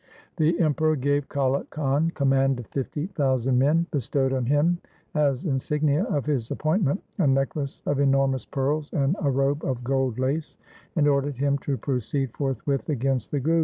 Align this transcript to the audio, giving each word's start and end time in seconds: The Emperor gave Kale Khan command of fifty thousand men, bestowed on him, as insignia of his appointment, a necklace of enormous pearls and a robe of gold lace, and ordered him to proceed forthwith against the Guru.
The 0.37 0.59
Emperor 0.59 0.95
gave 0.95 1.29
Kale 1.29 1.63
Khan 1.69 2.09
command 2.15 2.57
of 2.59 2.65
fifty 2.65 3.05
thousand 3.05 3.59
men, 3.59 3.85
bestowed 3.91 4.33
on 4.33 4.47
him, 4.47 4.79
as 5.13 5.45
insignia 5.45 6.05
of 6.05 6.25
his 6.25 6.49
appointment, 6.49 7.03
a 7.19 7.27
necklace 7.27 7.83
of 7.85 7.99
enormous 7.99 8.43
pearls 8.47 8.91
and 8.93 9.15
a 9.21 9.29
robe 9.29 9.63
of 9.63 9.83
gold 9.83 10.17
lace, 10.17 10.57
and 10.95 11.07
ordered 11.07 11.37
him 11.37 11.59
to 11.59 11.77
proceed 11.77 12.33
forthwith 12.35 12.89
against 12.89 13.29
the 13.29 13.39
Guru. 13.39 13.59